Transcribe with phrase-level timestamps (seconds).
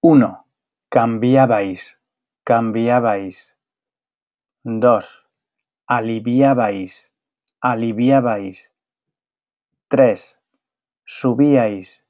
[0.00, 0.44] 1.
[0.90, 1.98] Cambiabais,
[2.44, 3.56] cambiabais.
[4.64, 5.26] 2.
[5.88, 7.10] Aliviabais,
[7.60, 8.70] aliviabais.
[9.88, 10.38] 3.
[11.04, 12.04] Subíais,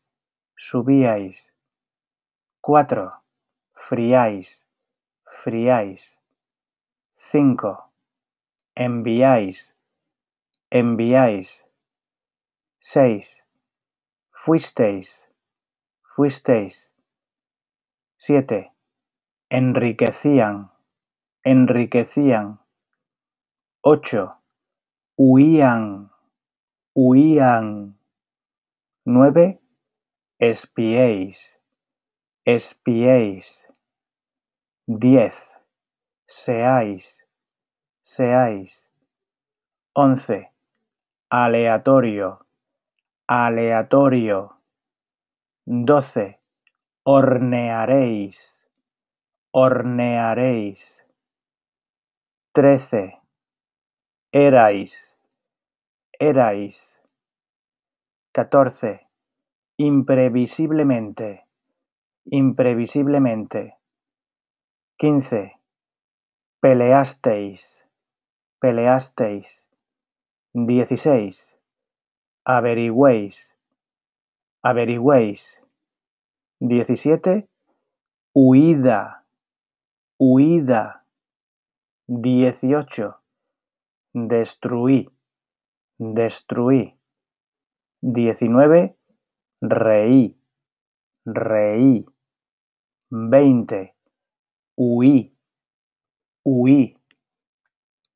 [0.55, 1.51] subíais.
[2.61, 3.11] 4.
[3.73, 4.67] Friáis,
[5.25, 6.21] friáis.
[7.11, 7.91] 5.
[8.77, 9.75] Enviáis,
[10.71, 11.65] enviáis.
[12.81, 13.47] 6.
[14.31, 15.27] Fuisteis,
[16.15, 16.93] fuisteis.
[18.21, 18.73] 7.
[19.49, 20.73] Enriquecían,
[21.45, 22.61] enriquecían.
[23.81, 24.31] 8.
[25.17, 26.11] Huían,
[26.97, 27.97] huían.
[29.07, 29.61] 9.
[30.41, 31.61] Espiéis,
[32.45, 33.69] espiéis.
[34.89, 35.57] 10.
[36.27, 37.25] Seáis,
[38.03, 38.91] seáis.
[39.95, 40.53] 11.
[41.31, 42.45] Aleatorio,
[43.29, 44.61] aleatorio.
[45.67, 46.38] 12.
[47.11, 48.67] Hornearéis,
[49.51, 51.07] hornearéis.
[52.53, 53.23] 13.
[54.31, 55.17] Erais,
[56.21, 57.01] erais.
[58.35, 59.09] 14.
[59.79, 61.47] Imprevisiblemente,
[62.27, 63.79] imprevisiblemente.
[64.99, 65.53] 15.
[66.61, 67.87] Peleasteis,
[68.61, 69.67] peleasteis.
[70.53, 71.57] 16.
[72.45, 73.57] Averigüéis,
[74.63, 75.63] averigüéis.
[76.61, 77.49] 17.
[78.35, 79.27] Huida,
[80.19, 81.05] huida.
[82.09, 83.15] 18.
[84.15, 85.09] Destruí,
[85.99, 86.99] destruí.
[88.03, 88.97] 19.
[89.61, 90.41] Reí,
[91.27, 92.07] reí.
[93.11, 93.95] 20.
[94.77, 95.37] Huí,
[96.45, 96.98] huí.